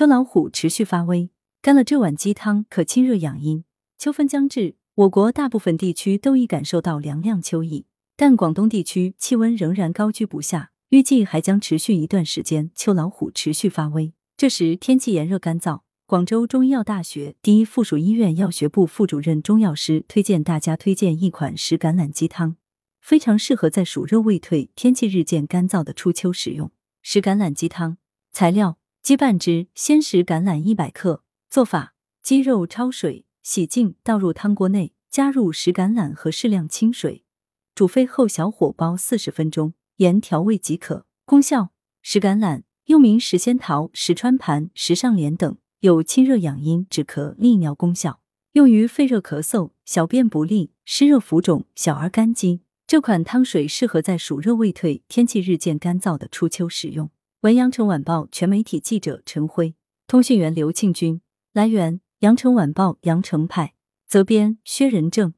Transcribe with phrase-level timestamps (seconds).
[0.00, 1.28] 秋老虎持续发威，
[1.60, 3.64] 干了这碗鸡汤可清热养阴。
[3.98, 7.84] 秋分将至，我国大部分地区都已感受到凉凉秋意，
[8.16, 12.70] 但广东地区气温仍然高居不下，预计还将持续一段时间。
[12.74, 15.80] 秋老虎持续发威，这时天气炎热干燥。
[16.06, 22.56] 广州中医药大学第一附属医院药学部副主任中药师推荐大家推荐一款石橄榄鸡汤，
[23.02, 26.70] 非常适合在暑热未退、天气日渐干燥的初秋食用。
[27.02, 27.98] 石橄榄鸡汤
[28.32, 31.24] 材料：鸡半只，鲜食橄榄一百克。
[31.48, 37.24] 做法：鸡肉焯水，洗净，倒入汤锅内，加入石橄榄和适量清水，
[37.74, 41.06] 煮沸后小火煲四十分钟，盐调味即可。
[41.24, 41.70] 功效：
[42.02, 45.56] 石橄榄又名石仙桃、石川盘、石上莲等。
[45.80, 48.20] 有清热养阴、止咳利尿功效，
[48.52, 52.60] 用于肺热咳嗽、小便不利、湿热浮肿、小儿干积。
[52.86, 57.10] 这款汤水适合在暑热未退、天气日渐干燥的初秋食用。
[57.42, 59.74] 文阳城晚报全媒体记者陈辉，
[60.06, 61.22] 通讯员刘庆军。
[61.54, 63.72] 来源：阳城晚报阳城派，
[64.06, 65.32] 责编：薛仁正。